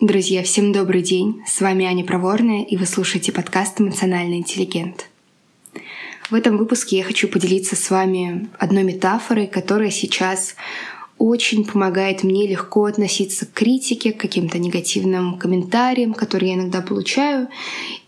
Друзья, 0.00 0.42
всем 0.42 0.72
добрый 0.72 1.02
день. 1.02 1.42
С 1.46 1.60
вами 1.60 1.84
Аня 1.84 2.06
Проворная, 2.06 2.64
и 2.64 2.78
вы 2.78 2.86
слушаете 2.86 3.32
подкаст 3.32 3.82
«Эмоциональный 3.82 4.38
интеллигент». 4.38 5.10
В 6.30 6.34
этом 6.34 6.56
выпуске 6.56 6.96
я 6.96 7.04
хочу 7.04 7.28
поделиться 7.28 7.76
с 7.76 7.90
вами 7.90 8.48
одной 8.58 8.82
метафорой, 8.82 9.46
которая 9.46 9.90
сейчас 9.90 10.54
очень 11.18 11.66
помогает 11.66 12.24
мне 12.24 12.46
легко 12.46 12.86
относиться 12.86 13.44
к 13.44 13.52
критике, 13.52 14.12
к 14.12 14.16
каким-то 14.18 14.58
негативным 14.58 15.36
комментариям, 15.36 16.14
которые 16.14 16.52
я 16.52 16.56
иногда 16.56 16.80
получаю. 16.80 17.48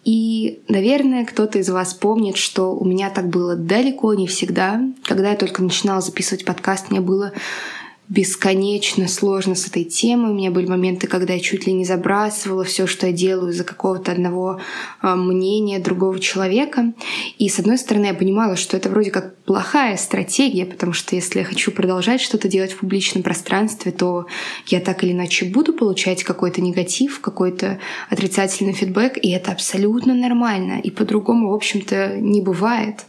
И, 0.02 0.60
наверное, 0.68 1.26
кто-то 1.26 1.58
из 1.58 1.68
вас 1.68 1.92
помнит, 1.92 2.38
что 2.38 2.74
у 2.74 2.86
меня 2.86 3.10
так 3.10 3.28
было 3.28 3.54
далеко 3.54 4.14
не 4.14 4.26
всегда. 4.26 4.80
Когда 5.04 5.28
я 5.28 5.36
только 5.36 5.62
начинала 5.62 6.00
записывать 6.00 6.46
подкаст, 6.46 6.90
мне 6.90 7.02
было 7.02 7.34
бесконечно 8.12 9.08
сложно 9.08 9.54
с 9.54 9.66
этой 9.66 9.84
темой. 9.84 10.32
У 10.32 10.34
меня 10.34 10.50
были 10.50 10.66
моменты, 10.66 11.06
когда 11.06 11.32
я 11.32 11.40
чуть 11.40 11.66
ли 11.66 11.72
не 11.72 11.86
забрасывала 11.86 12.62
все, 12.62 12.86
что 12.86 13.06
я 13.06 13.12
делаю 13.12 13.52
из-за 13.52 13.64
какого-то 13.64 14.12
одного 14.12 14.60
а, 15.00 15.16
мнения 15.16 15.78
другого 15.78 16.20
человека. 16.20 16.92
И 17.38 17.48
с 17.48 17.58
одной 17.58 17.78
стороны, 17.78 18.06
я 18.06 18.14
понимала, 18.14 18.56
что 18.56 18.76
это 18.76 18.90
вроде 18.90 19.10
как 19.10 19.34
плохая 19.44 19.96
стратегия, 19.96 20.66
потому 20.66 20.92
что 20.92 21.16
если 21.16 21.38
я 21.38 21.44
хочу 21.46 21.72
продолжать 21.72 22.20
что-то 22.20 22.48
делать 22.48 22.72
в 22.72 22.80
публичном 22.80 23.22
пространстве, 23.22 23.92
то 23.92 24.26
я 24.66 24.80
так 24.80 25.02
или 25.04 25.12
иначе 25.12 25.46
буду 25.46 25.72
получать 25.72 26.22
какой-то 26.22 26.60
негатив, 26.60 27.20
какой-то 27.20 27.78
отрицательный 28.10 28.74
фидбэк, 28.74 29.16
и 29.16 29.30
это 29.30 29.52
абсолютно 29.52 30.14
нормально. 30.14 30.80
И 30.82 30.90
по-другому, 30.90 31.48
в 31.48 31.54
общем-то, 31.54 32.18
не 32.18 32.42
бывает. 32.42 33.06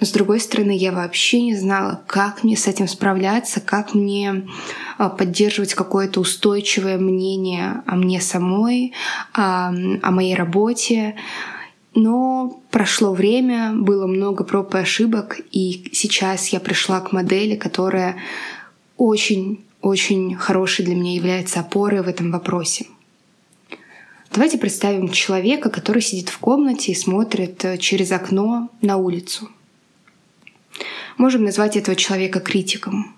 Но 0.00 0.06
с 0.06 0.10
другой 0.10 0.40
стороны, 0.40 0.76
я 0.76 0.90
вообще 0.90 1.42
не 1.42 1.54
знала, 1.54 2.02
как 2.08 2.42
мне 2.42 2.56
с 2.56 2.66
этим 2.66 2.88
справляться, 2.88 3.60
как 3.60 3.94
мне 3.94 4.31
а, 4.98 5.08
поддерживать 5.08 5.74
какое-то 5.74 6.20
устойчивое 6.20 6.98
мнение 6.98 7.82
о 7.86 7.96
мне 7.96 8.20
самой, 8.20 8.92
о, 9.32 9.68
о 9.68 10.10
моей 10.10 10.34
работе. 10.34 11.16
Но 11.94 12.60
прошло 12.70 13.12
время, 13.12 13.72
было 13.74 14.06
много 14.06 14.44
проб 14.44 14.74
и 14.74 14.78
ошибок, 14.78 15.40
и 15.50 15.90
сейчас 15.92 16.48
я 16.48 16.60
пришла 16.60 17.00
к 17.00 17.12
модели, 17.12 17.54
которая 17.56 18.16
очень-очень 18.96 20.36
хорошей 20.36 20.84
для 20.84 20.94
меня 20.94 21.14
является 21.14 21.60
опорой 21.60 22.02
в 22.02 22.08
этом 22.08 22.30
вопросе. 22.30 22.86
Давайте 24.32 24.56
представим 24.56 25.10
человека, 25.10 25.68
который 25.68 26.00
сидит 26.00 26.30
в 26.30 26.38
комнате 26.38 26.92
и 26.92 26.94
смотрит 26.94 27.62
э, 27.66 27.76
через 27.76 28.12
окно 28.12 28.70
на 28.80 28.96
улицу. 28.96 29.50
Можем 31.18 31.44
назвать 31.44 31.76
этого 31.76 31.94
человека 31.94 32.40
критиком. 32.40 33.14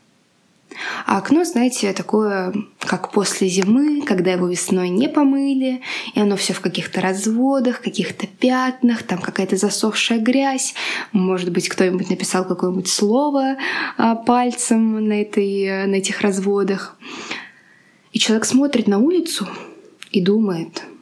А 1.07 1.19
окно, 1.19 1.45
знаете, 1.45 1.93
такое, 1.93 2.55
как 2.81 3.11
после 3.11 3.49
зимы, 3.49 4.03
когда 4.03 4.33
его 4.33 4.47
весной 4.49 4.89
не 4.89 5.09
помыли, 5.09 5.83
и 6.15 6.21
оно 6.21 6.37
все 6.37 6.53
в 6.53 6.61
каких-то 6.61 7.01
разводах, 7.01 7.81
каких-то 7.81 8.27
пятнах, 8.27 9.03
там 9.03 9.19
какая-то 9.19 9.57
засохшая 9.57 10.19
грязь. 10.19 10.75
Может 11.13 11.51
быть, 11.51 11.69
кто-нибудь 11.69 12.11
написал 12.11 12.45
какое-нибудь 12.45 12.89
слово 12.89 13.57
а, 13.97 14.15
пальцем 14.15 15.09
на, 15.09 15.21
этой, 15.21 15.87
на 15.87 15.97
этих 15.97 16.21
разводах. 16.21 16.97
И 18.13 18.19
человек 18.19 18.45
смотрит 18.45 18.87
на 18.87 18.99
улицу 18.99 19.49
и 20.11 20.21
думает— 20.21 20.83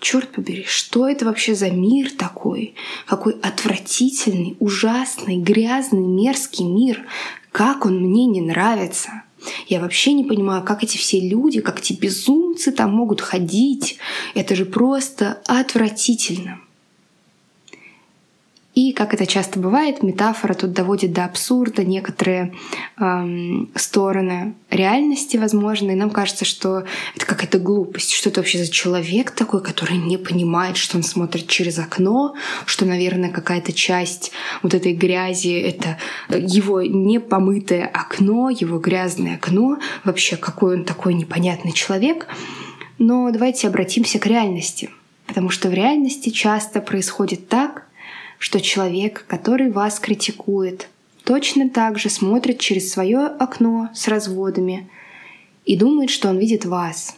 черт 0.00 0.32
побери, 0.32 0.64
что 0.64 1.08
это 1.08 1.24
вообще 1.24 1.54
за 1.54 1.70
мир 1.70 2.10
такой? 2.10 2.74
Какой 3.06 3.34
отвратительный, 3.42 4.56
ужасный, 4.60 5.36
грязный, 5.36 6.00
мерзкий 6.00 6.64
мир. 6.64 7.06
Как 7.52 7.86
он 7.86 8.00
мне 8.00 8.26
не 8.26 8.40
нравится. 8.40 9.22
Я 9.68 9.80
вообще 9.80 10.12
не 10.12 10.24
понимаю, 10.24 10.62
как 10.62 10.82
эти 10.82 10.96
все 10.96 11.20
люди, 11.20 11.60
как 11.60 11.78
эти 11.78 11.92
безумцы 11.92 12.72
там 12.72 12.92
могут 12.92 13.20
ходить. 13.20 13.98
Это 14.34 14.54
же 14.54 14.64
просто 14.64 15.42
отвратительно. 15.46 16.60
И, 18.76 18.92
как 18.92 19.14
это 19.14 19.24
часто 19.24 19.58
бывает, 19.58 20.02
метафора 20.02 20.52
тут 20.52 20.74
доводит 20.74 21.14
до 21.14 21.24
абсурда 21.24 21.82
некоторые 21.82 22.52
эм, 23.00 23.70
стороны 23.74 24.52
реальности, 24.68 25.38
возможно, 25.38 25.92
и 25.92 25.94
нам 25.94 26.10
кажется, 26.10 26.44
что 26.44 26.84
это 27.16 27.24
какая-то 27.24 27.58
глупость, 27.58 28.12
что 28.12 28.28
это 28.28 28.40
вообще 28.40 28.58
за 28.58 28.70
человек 28.70 29.30
такой, 29.30 29.62
который 29.62 29.96
не 29.96 30.18
понимает, 30.18 30.76
что 30.76 30.98
он 30.98 31.04
смотрит 31.04 31.46
через 31.46 31.78
окно, 31.78 32.34
что, 32.66 32.84
наверное, 32.84 33.30
какая-то 33.30 33.72
часть 33.72 34.32
вот 34.62 34.74
этой 34.74 34.92
грязи— 34.92 35.52
это 35.58 35.96
его 36.28 36.82
непомытое 36.82 37.86
окно, 37.86 38.50
его 38.50 38.78
грязное 38.78 39.36
окно, 39.36 39.78
вообще 40.04 40.36
какой 40.36 40.76
он 40.76 40.84
такой 40.84 41.14
непонятный 41.14 41.72
человек. 41.72 42.26
Но 42.98 43.30
давайте 43.30 43.68
обратимся 43.68 44.18
к 44.18 44.26
реальности, 44.26 44.90
потому 45.26 45.48
что 45.48 45.70
в 45.70 45.72
реальности 45.72 46.28
часто 46.28 46.82
происходит 46.82 47.48
так, 47.48 47.86
что 48.38 48.60
человек, 48.60 49.24
который 49.26 49.70
вас 49.70 49.98
критикует, 49.98 50.88
точно 51.24 51.68
так 51.68 51.98
же 51.98 52.08
смотрит 52.08 52.58
через 52.60 52.90
свое 52.90 53.26
окно 53.26 53.90
с 53.94 54.08
разводами 54.08 54.88
и 55.64 55.76
думает, 55.76 56.10
что 56.10 56.28
он 56.28 56.38
видит 56.38 56.64
вас. 56.64 57.16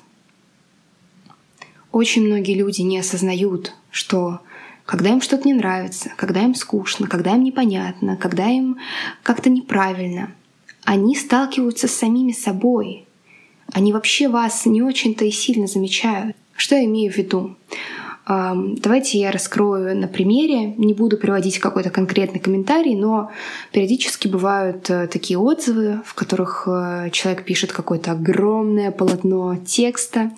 Очень 1.92 2.26
многие 2.26 2.54
люди 2.54 2.82
не 2.82 2.98
осознают, 2.98 3.74
что 3.90 4.40
когда 4.84 5.10
им 5.10 5.20
что-то 5.20 5.46
не 5.46 5.54
нравится, 5.54 6.10
когда 6.16 6.42
им 6.42 6.54
скучно, 6.54 7.06
когда 7.06 7.34
им 7.34 7.44
непонятно, 7.44 8.16
когда 8.16 8.46
им 8.46 8.78
как-то 9.22 9.50
неправильно, 9.50 10.32
они 10.84 11.14
сталкиваются 11.14 11.88
с 11.88 11.94
самими 11.94 12.32
собой. 12.32 13.04
Они 13.72 13.92
вообще 13.92 14.28
вас 14.28 14.64
не 14.64 14.80
очень-то 14.80 15.26
и 15.26 15.30
сильно 15.30 15.66
замечают. 15.66 16.34
Что 16.56 16.76
я 16.76 16.86
имею 16.86 17.12
в 17.12 17.16
виду? 17.16 17.56
Давайте 18.28 19.18
я 19.18 19.30
раскрою 19.30 19.96
на 19.96 20.06
примере. 20.06 20.74
Не 20.76 20.92
буду 20.92 21.16
приводить 21.16 21.58
какой-то 21.60 21.88
конкретный 21.88 22.40
комментарий, 22.40 22.94
но 22.94 23.30
периодически 23.72 24.28
бывают 24.28 24.90
э, 24.90 25.06
такие 25.06 25.38
отзывы, 25.38 26.02
в 26.04 26.12
которых 26.12 26.64
э, 26.66 27.08
человек 27.10 27.44
пишет 27.44 27.72
какое-то 27.72 28.12
огромное 28.12 28.90
полотно 28.90 29.56
текста, 29.56 30.30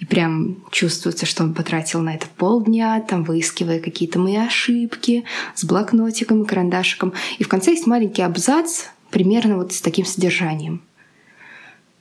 и 0.00 0.04
прям 0.04 0.62
чувствуется, 0.70 1.24
что 1.24 1.44
он 1.44 1.54
потратил 1.54 2.02
на 2.02 2.14
это 2.14 2.26
полдня, 2.36 3.00
там 3.00 3.24
выискивая 3.24 3.80
какие-то 3.80 4.18
мои 4.18 4.36
ошибки 4.36 5.24
с 5.54 5.64
блокнотиком 5.64 6.42
и 6.42 6.46
карандашиком. 6.46 7.14
И 7.38 7.44
в 7.44 7.48
конце 7.48 7.70
есть 7.70 7.86
маленький 7.86 8.20
абзац, 8.20 8.88
примерно 9.10 9.56
вот 9.56 9.72
с 9.72 9.80
таким 9.80 10.04
содержанием. 10.04 10.82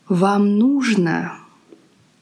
Вам 0.09 0.57
нужно 0.57 1.37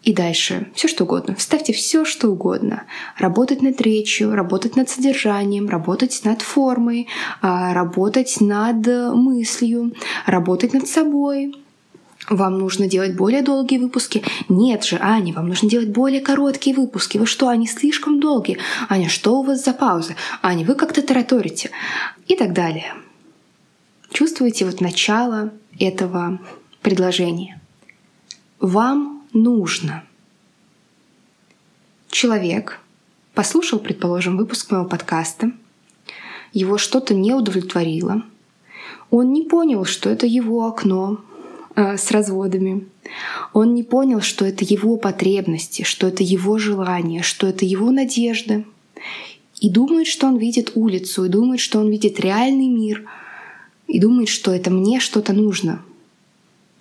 и 0.04 0.14
дальше 0.14 0.72
все 0.74 0.88
что 0.88 1.04
угодно. 1.04 1.36
Вставьте 1.36 1.74
все 1.74 2.06
что 2.06 2.30
угодно. 2.30 2.84
Работать 3.18 3.62
над 3.62 3.80
речью, 3.82 4.34
работать 4.34 4.76
над 4.76 4.90
содержанием, 4.90 5.70
работать 5.70 6.22
над 6.24 6.42
формой, 6.42 7.08
а, 7.42 7.74
работать 7.74 8.38
над 8.40 8.88
мыслью, 9.14 9.94
работать 10.26 10.74
над 10.74 10.88
собой, 10.88 11.54
вам 12.30 12.60
нужно 12.60 12.88
делать 12.88 13.16
более 13.16 13.42
долгие 13.42 13.78
выпуски. 13.78 14.24
Нет 14.48 14.84
же, 14.84 14.98
Аня, 15.02 15.34
вам 15.34 15.48
нужно 15.48 15.70
делать 15.70 15.90
более 15.90 16.22
короткие 16.22 16.76
выпуски. 16.76 17.18
Вы 17.18 17.26
что, 17.26 17.50
они 17.50 17.68
слишком 17.68 18.20
долгие? 18.20 18.60
Аня, 18.90 19.10
что 19.10 19.40
у 19.40 19.44
вас 19.44 19.64
за 19.64 19.74
паузы? 19.74 20.16
Аня, 20.42 20.66
вы 20.66 20.76
как-то 20.76 21.02
тараторите. 21.02 21.72
И 22.28 22.36
так 22.36 22.54
далее. 22.54 22.94
Чувствуете 24.12 24.66
вот 24.66 24.82
начало 24.82 25.52
этого 25.80 26.40
предложения. 26.82 27.60
Вам 28.60 29.21
нужно. 29.34 30.04
Человек 32.10 32.80
послушал, 33.34 33.80
предположим, 33.80 34.38
выпуск 34.38 34.72
моего 34.72 34.86
подкаста, 34.86 35.52
его 36.54 36.78
что-то 36.78 37.14
не 37.14 37.34
удовлетворило, 37.34 38.24
он 39.10 39.34
не 39.34 39.44
понял, 39.44 39.86
что 39.86 40.10
это 40.10 40.26
его 40.26 40.66
окно 40.66 41.20
э, 41.76 41.98
с 41.98 42.12
разводами. 42.12 42.88
Он 43.54 43.74
не 43.74 43.84
понял, 43.84 44.22
что 44.22 44.46
это 44.46 44.64
его 44.64 44.96
потребности, 44.98 45.84
что 45.84 46.08
это 46.08 46.24
его 46.24 46.58
желание, 46.58 47.22
что 47.22 47.48
это 47.48 47.66
его 47.66 47.92
надежды. 47.92 48.66
И 49.60 49.70
думает, 49.70 50.08
что 50.08 50.28
он 50.28 50.38
видит 50.38 50.72
улицу, 50.76 51.26
и 51.26 51.30
думает, 51.30 51.60
что 51.60 51.80
он 51.80 51.90
видит 51.90 52.20
реальный 52.20 52.68
мир, 52.68 53.06
и 53.88 54.00
думает, 54.00 54.30
что 54.30 54.52
это 54.52 54.72
мне 54.72 55.00
что-то 55.00 55.34
нужно. 55.34 55.84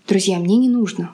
Друзья, 0.06 0.38
мне 0.38 0.56
не 0.56 0.68
нужно. 0.68 1.12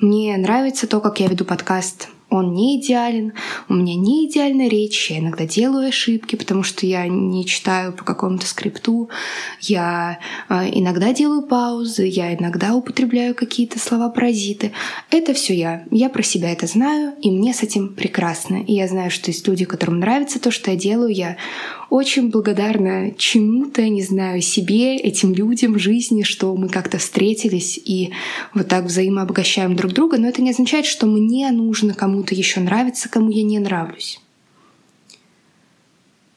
Мне 0.00 0.34
нравится 0.38 0.86
то, 0.86 0.98
как 1.00 1.20
я 1.20 1.28
веду 1.28 1.44
подкаст. 1.44 2.08
Он 2.30 2.54
не 2.54 2.80
идеален, 2.80 3.32
у 3.68 3.74
меня 3.74 3.94
не 3.96 4.26
идеальная 4.26 4.68
речь, 4.68 5.10
я 5.10 5.18
иногда 5.18 5.46
делаю 5.46 5.88
ошибки, 5.88 6.36
потому 6.36 6.62
что 6.62 6.86
я 6.86 7.06
не 7.08 7.44
читаю 7.44 7.92
по 7.92 8.04
какому-то 8.04 8.46
скрипту, 8.46 9.10
я 9.60 10.20
э, 10.48 10.70
иногда 10.72 11.12
делаю 11.12 11.42
паузы, 11.42 12.06
я 12.06 12.34
иногда 12.34 12.74
употребляю 12.74 13.34
какие-то 13.34 13.78
слова-паразиты. 13.78 14.72
Это 15.10 15.34
все 15.34 15.54
я. 15.54 15.84
Я 15.90 16.08
про 16.08 16.22
себя 16.22 16.52
это 16.52 16.66
знаю, 16.66 17.14
и 17.20 17.30
мне 17.30 17.52
с 17.52 17.62
этим 17.62 17.94
прекрасно. 17.94 18.62
И 18.62 18.74
я 18.74 18.86
знаю, 18.88 19.10
что 19.10 19.30
есть 19.30 19.46
люди, 19.48 19.64
которым 19.64 19.98
нравится 19.98 20.40
то, 20.40 20.50
что 20.50 20.70
я 20.70 20.76
делаю. 20.76 21.12
Я 21.12 21.36
очень 21.90 22.30
благодарна 22.30 23.12
чему-то, 23.16 23.82
не 23.88 24.02
знаю, 24.02 24.40
себе, 24.40 24.96
этим 24.96 25.34
людям, 25.34 25.78
жизни, 25.78 26.22
что 26.22 26.54
мы 26.54 26.68
как-то 26.68 26.98
встретились 26.98 27.78
и 27.84 28.12
вот 28.54 28.68
так 28.68 28.84
взаимообогащаем 28.84 29.74
друг 29.74 29.92
друга. 29.92 30.16
Но 30.16 30.28
это 30.28 30.40
не 30.40 30.50
означает, 30.50 30.86
что 30.86 31.06
мне 31.06 31.50
нужно 31.50 31.94
кому-то 32.20 32.34
еще 32.34 32.60
нравиться, 32.60 33.08
кому 33.08 33.30
я 33.30 33.42
не 33.42 33.58
нравлюсь. 33.58 34.20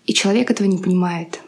И 0.06 0.14
человек 0.14 0.50
этого 0.50 0.68
не 0.68 0.78
понимает. 0.78 1.42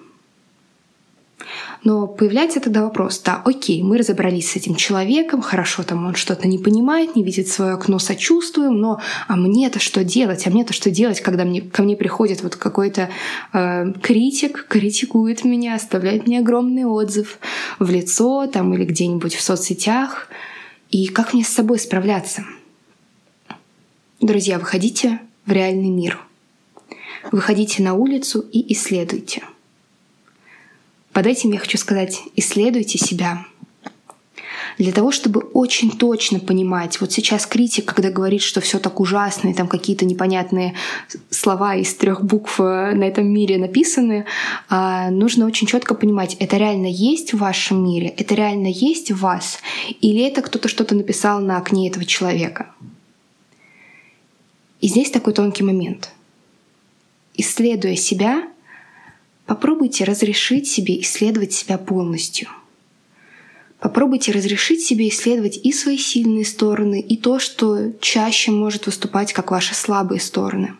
Но 1.83 2.07
появляется 2.07 2.59
тогда 2.59 2.81
вопрос, 2.81 3.21
да, 3.23 3.41
окей, 3.45 3.83
мы 3.83 3.97
разобрались 3.97 4.51
с 4.51 4.55
этим 4.55 4.75
человеком, 4.75 5.41
хорошо, 5.41 5.83
там 5.83 6.05
он 6.05 6.15
что-то 6.15 6.47
не 6.47 6.57
понимает, 6.57 7.15
не 7.15 7.23
видит 7.23 7.47
свое 7.47 7.73
окно, 7.73 7.99
сочувствуем, 7.99 8.79
но 8.79 8.99
а 9.27 9.35
мне-то 9.35 9.79
что 9.79 10.03
делать? 10.03 10.47
А 10.47 10.49
мне-то 10.49 10.73
что 10.73 10.89
делать, 10.89 11.21
когда 11.21 11.45
мне, 11.45 11.61
ко 11.61 11.83
мне 11.83 11.95
приходит 11.95 12.41
вот 12.41 12.55
какой-то 12.55 13.09
э, 13.53 13.93
критик, 14.01 14.65
критикует 14.67 15.45
меня, 15.45 15.75
оставляет 15.75 16.27
мне 16.27 16.39
огромный 16.39 16.85
отзыв 16.85 17.37
в 17.79 17.89
лицо 17.89 18.47
там 18.47 18.73
или 18.73 18.83
где-нибудь 18.83 19.35
в 19.35 19.41
соцсетях? 19.41 20.27
И 20.89 21.07
как 21.07 21.33
мне 21.33 21.43
с 21.43 21.49
собой 21.49 21.77
справляться? 21.77 22.43
Друзья, 24.25 24.57
выходите 24.57 25.19
в 25.45 25.51
реальный 25.51 25.89
мир. 25.89 26.19
Выходите 27.31 27.83
на 27.83 27.93
улицу 27.93 28.41
и 28.51 28.73
исследуйте— 28.73 29.43
под 31.15 31.27
этим 31.27 31.53
я 31.53 31.59
хочу 31.59 31.77
сказать, 31.77 32.23
исследуйте 32.35 32.97
себя. 32.97 33.45
Для 34.77 34.91
того, 34.91 35.13
чтобы 35.13 35.39
очень 35.53 35.91
точно 35.91 36.39
понимать, 36.39 36.99
вот 36.99 37.13
сейчас 37.13 37.45
критик, 37.45 37.85
когда 37.85 38.11
говорит, 38.11 38.41
что 38.41 38.59
все 38.59 38.79
так 38.79 38.99
ужасно, 38.99 39.47
и 39.47 39.53
там 39.53 39.69
какие-то 39.69 40.03
непонятные 40.03 40.73
слова 41.29 41.75
из 41.75 41.93
трех 41.93 42.21
букв 42.21 42.59
э, 42.59 42.91
на 42.93 43.05
этом 43.05 43.27
мире 43.27 43.57
написаны, 43.57 44.25
а, 44.67 45.09
нужно 45.09 45.45
очень 45.45 45.67
четко 45.67 45.95
понимать, 45.95 46.35
это 46.41 46.57
реально 46.57 46.87
есть 46.87 47.33
в 47.33 47.37
вашем 47.37 47.81
мире, 47.81 48.09
это 48.09 48.35
реально 48.35 48.67
есть 48.67 49.13
в 49.13 49.19
вас, 49.19 49.59
или 50.01 50.21
это 50.21 50.41
кто-то 50.41 50.67
что-то 50.67 50.95
написал 50.95 51.39
на 51.39 51.57
окне 51.57 51.87
этого 51.87 52.03
человека. 52.03 52.74
И 54.85 54.87
здесь 54.87 55.09
такой 55.09 55.33
тонкий 55.33 55.63
момент. 55.63 56.11
Исследуя 57.33 57.95
себя, 57.95 58.47
Попробуйте 59.47 60.03
разрешить 60.03 60.67
себе 60.67 61.01
исследовать 61.01 61.53
себя 61.53 61.79
полностью. 61.79 62.49
Попробуйте 63.79 64.31
разрешить 64.31 64.83
себе 64.83 65.09
исследовать 65.09 65.57
и 65.57 65.71
свои 65.71 65.97
сильные 65.97 66.45
стороны, 66.45 67.01
и 67.01 67.17
то, 67.17 67.39
что 67.39 67.93
чаще 67.99 68.51
может 68.51 68.85
выступать 68.85 69.33
как 69.33 69.49
ваши 69.49 69.73
слабые 69.73 70.19
стороны. 70.19 70.75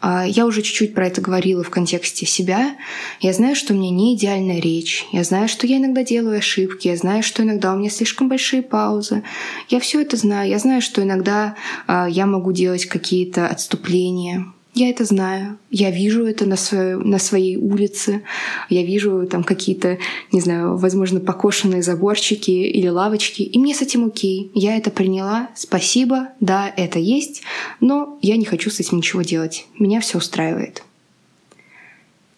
А, 0.00 0.24
я 0.26 0.46
уже 0.46 0.62
чуть-чуть 0.62 0.94
про 0.94 1.06
это 1.06 1.20
говорила 1.20 1.62
в 1.62 1.70
контексте 1.70 2.26
себя. 2.26 2.76
Я 3.20 3.32
знаю, 3.32 3.56
что 3.56 3.74
у 3.74 3.76
меня 3.76 3.90
не 3.90 4.14
идеальная 4.14 4.60
речь. 4.60 5.04
Я 5.12 5.24
знаю, 5.24 5.48
что 5.48 5.66
я 5.66 5.78
иногда 5.78 6.04
делаю 6.04 6.38
ошибки. 6.38 6.88
Я 6.88 6.96
знаю, 6.96 7.22
что 7.22 7.42
иногда 7.42 7.72
у 7.72 7.76
меня 7.76 7.90
слишком 7.90 8.28
большие 8.28 8.62
паузы. 8.62 9.22
Я 9.68 9.80
все 9.80 10.00
это 10.00 10.16
знаю. 10.16 10.48
Я 10.48 10.58
знаю, 10.58 10.82
что 10.82 11.02
иногда 11.02 11.56
а, 11.86 12.06
я 12.08 12.26
могу 12.26 12.52
делать 12.52 12.86
какие-то 12.86 13.48
отступления. 13.48 14.46
Я 14.74 14.90
это 14.90 15.04
знаю, 15.04 15.58
я 15.70 15.90
вижу 15.90 16.24
это 16.24 16.46
на, 16.46 16.56
своей, 16.56 16.94
на 16.94 17.18
своей 17.18 17.56
улице, 17.56 18.22
я 18.68 18.84
вижу 18.84 19.26
там 19.26 19.42
какие-то, 19.42 19.98
не 20.30 20.40
знаю, 20.40 20.76
возможно, 20.76 21.20
покошенные 21.20 21.82
заборчики 21.82 22.50
или 22.50 22.86
лавочки, 22.86 23.42
и 23.42 23.58
мне 23.58 23.74
с 23.74 23.82
этим 23.82 24.06
окей. 24.06 24.50
Я 24.54 24.76
это 24.76 24.90
приняла, 24.90 25.48
спасибо, 25.56 26.28
да, 26.38 26.72
это 26.76 26.98
есть, 26.98 27.42
но 27.80 28.18
я 28.22 28.36
не 28.36 28.44
хочу 28.44 28.70
с 28.70 28.78
этим 28.78 28.98
ничего 28.98 29.22
делать. 29.22 29.66
Меня 29.78 30.00
все 30.00 30.18
устраивает. 30.18 30.84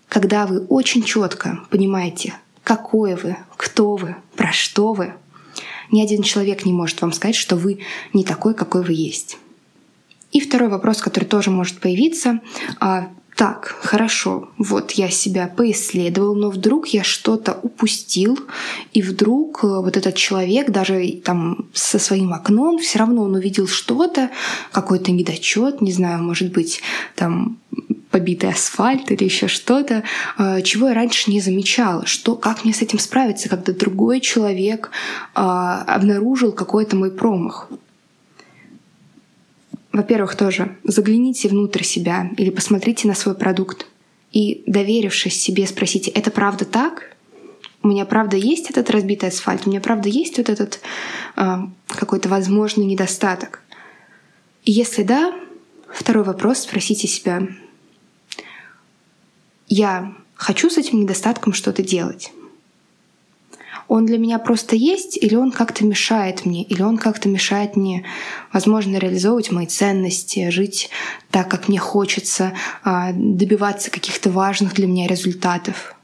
Когда 0.09 0.47
вы 0.47 0.61
очень 0.67 1.03
четко 1.03 1.61
понимаете, 1.71 2.35
какое 2.65 3.17
вы, 3.17 3.37
кто 3.57 3.97
вы, 3.97 4.17
про 4.37 4.53
что 4.53 4.93
вы, 4.93 5.15
ни 5.91 6.01
один 6.01 6.23
человек 6.23 6.65
не 6.65 6.73
может 6.73 7.03
вам 7.03 7.13
сказать, 7.13 7.37
что 7.37 7.57
вы 7.57 7.81
не 8.13 8.25
такой, 8.25 8.55
какой 8.55 8.83
вы 8.83 8.93
есть. 8.93 9.37
И 10.33 10.41
второй 10.41 10.69
вопрос, 10.69 11.01
который 11.03 11.25
тоже 11.25 11.51
может 11.51 11.81
появиться. 11.81 12.41
А, 12.79 13.09
так, 13.41 13.75
хорошо, 13.81 14.51
вот 14.59 14.93
я 14.93 15.09
себя 15.09 15.47
поисследовал, 15.49 16.35
но 16.35 16.51
вдруг 16.51 16.89
я 16.89 17.03
что-то 17.03 17.59
упустил, 17.63 18.39
и 18.93 19.01
вдруг 19.01 19.65
э, 19.65 19.67
вот 19.67 19.97
этот 19.97 20.15
человек 20.15 20.69
даже 20.69 21.21
там 21.25 21.71
со 21.73 21.99
своим 21.99 22.35
окном 22.35 22.79
все 22.79 22.99
равно 22.99 23.23
он 23.23 23.35
увидел 23.35 23.67
что-то, 23.67 24.31
какой-то 24.73 25.11
недочет, 25.11 25.81
не 25.81 25.91
знаю, 25.91 26.23
может 26.23 26.53
быть, 26.53 26.83
там 27.17 27.57
побитый 28.11 28.51
асфальт 28.51 29.11
или 29.11 29.25
еще 29.25 29.49
что-то, 29.49 30.03
э, 30.37 30.61
чего 30.61 30.89
я 30.89 30.95
раньше 30.95 31.31
не 31.31 31.41
замечала, 31.41 32.05
что, 32.05 32.37
как 32.37 32.65
мне 32.65 32.75
с 32.75 32.83
этим 32.83 32.99
справиться, 32.99 33.49
когда 33.49 33.73
другой 33.73 34.21
человек 34.21 34.91
а, 35.35 35.83
обнаружил 35.85 36.53
какой-то 36.53 36.95
мой 36.97 37.11
промах 37.11 37.71
во-первых, 39.93 40.37
тоже 40.37 40.77
загляните 40.85 41.49
внутрь 41.49 41.83
себя 41.83 42.31
или 42.37 42.51
посмотрите 42.51 43.09
на 43.09 43.15
свой 43.15 43.35
продукт 43.35 43.87
и, 44.33 44.63
доверившись 44.67 45.41
себе, 45.41 45.67
спросите, 45.67 46.11
это 46.11 46.31
правда 46.31 46.65
так? 46.65 47.17
У 47.83 47.89
меня 47.89 48.05
правда 48.05 48.37
есть 48.37 48.71
этот 48.71 48.91
разбитый 48.91 49.31
асфальт? 49.31 49.67
У 49.67 49.71
меня 49.71 49.81
правда 49.81 50.09
есть 50.09 50.37
вот 50.39 50.49
этот 50.49 50.81
э, 51.37 51.57
какой-то 51.89 52.29
возможный 52.29 52.85
недостаток? 52.85 53.63
И 54.65 54.71
если 54.71 55.03
да, 55.03 55.35
второй 55.93 56.23
вопрос 56.25 56.59
спросите 56.61 57.09
себя, 57.09 57.49
я 59.67 60.15
хочу 60.35 60.69
с 60.71 60.79
этим 60.79 61.01
недостатком 61.01 61.53
что-то 61.53 61.83
делать? 61.83 62.33
Он 63.91 64.07
для 64.07 64.19
меня 64.19 64.39
просто 64.39 64.77
есть, 64.77 65.19
или 65.21 65.35
он 65.35 65.51
как-то 65.51 65.85
мешает 65.85 66.47
мне, 66.47 66.63
или 66.63 66.81
он 66.81 66.97
как-то 66.97 67.29
мешает 67.29 67.75
мне, 67.75 68.05
возможно, 68.53 68.97
реализовывать 68.99 69.51
мои 69.51 69.67
ценности, 69.67 70.49
жить 70.51 70.91
так, 71.33 71.51
как 71.51 71.67
мне 71.67 71.81
хочется, 71.81 72.53
а, 72.85 73.11
добиваться 73.13 73.91
каких-то 73.91 74.31
важных 74.31 74.75
для 74.75 74.87
меня 74.87 75.09
результатов. 75.09 75.97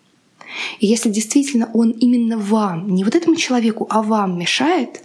И 0.80 0.86
если 0.88 1.10
действительно 1.10 1.70
он 1.74 1.90
именно 1.90 2.36
вам, 2.36 2.92
не 2.92 3.04
вот 3.04 3.14
этому 3.14 3.36
человеку, 3.36 3.86
а 3.88 4.02
вам 4.02 4.36
мешает, 4.36 5.02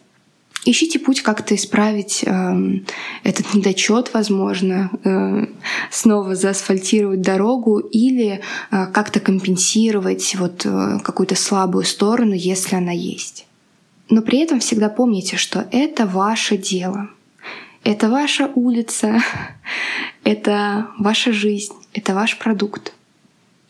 Ищите 0.63 1.00
путь 1.00 1.24
как-то 1.24 1.56
исправить 1.56 2.24
э, 2.24 2.54
этот 3.24 3.54
недочет, 3.56 4.13
возможно, 4.13 4.92
э, 5.04 5.48
снова 5.90 6.36
заасфальтировать 6.36 7.22
дорогу 7.22 7.80
или 7.80 8.42
э, 8.69 8.86
как-то 8.94 9.19
компенсировать 9.19 10.35
вот 10.35 10.64
э, 10.66 11.00
какую-то 11.04 11.33
слабую 11.35 11.83
сторону, 11.83 12.33
если 12.35 12.76
она 12.76 12.92
есть. 12.92 13.47
Но 14.09 14.21
при 14.21 14.38
этом 14.38 14.59
всегда 14.59 14.90
помните, 14.90 15.35
что 15.35 15.68
это 15.71 16.06
ваше 16.06 16.57
дело. 16.57 17.09
Это 17.83 18.07
ваша 18.07 18.52
улица, 18.54 19.19
это 20.24 20.90
ваша 21.00 21.33
жизнь, 21.33 21.74
это 21.94 22.14
ваш 22.14 22.38
продукт. 22.38 22.94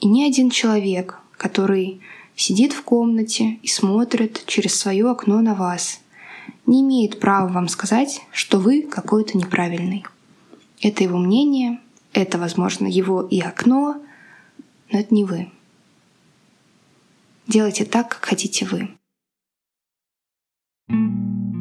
И 0.01 0.07
ни 0.07 0.25
один 0.25 0.49
человек, 0.49 1.19
который 1.37 2.01
сидит 2.35 2.73
в 2.73 2.81
комнате 2.81 3.59
и 3.63 3.67
смотрит 3.69 4.43
через 4.45 4.77
свое 4.77 5.09
окно 5.09 5.39
на 5.39 5.53
вас— 5.55 6.01
не 6.65 6.81
имеет 6.81 7.19
права 7.19 7.47
вам 7.47 7.67
сказать, 7.67 8.21
что 8.31 8.59
вы 8.59 8.83
какой-то 8.83 9.37
неправильный. 9.37 10.05
Это 10.81 11.03
его 11.03 11.17
мнение, 11.17 11.79
это, 12.13 12.37
возможно, 12.37 12.87
его 12.87 13.21
и 13.21 13.39
окно, 13.39 14.01
но 14.91 14.99
это 14.99 15.13
не 15.13 15.25
вы. 15.25 15.49
Делайте 17.47 17.85
так, 17.85 18.09
как 18.09 18.25
хотите 18.25 18.65
вы. 18.65 18.89
thank 20.89 21.55
you 21.55 21.60